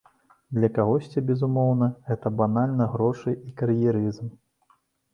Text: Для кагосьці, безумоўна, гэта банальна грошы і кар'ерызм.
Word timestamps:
Для 0.57 0.69
кагосьці, 0.77 1.23
безумоўна, 1.27 1.91
гэта 2.09 2.33
банальна 2.41 2.91
грошы 2.97 3.39
і 3.49 3.57
кар'ерызм. 3.63 4.37